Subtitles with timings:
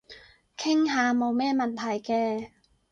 [0.57, 2.49] 傾下冇咩問題嘅